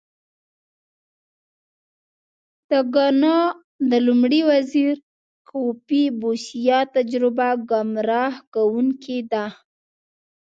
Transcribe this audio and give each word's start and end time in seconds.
د 2.69 2.71
ګانا 2.93 3.39
د 3.89 3.91
لومړي 4.07 4.41
وزیر 4.51 4.95
کوفي 5.49 6.03
بوسیا 6.19 6.79
تجربه 6.95 7.49
ګمراه 7.69 8.33
کوونکې 8.53 9.19
ده. 9.31 9.45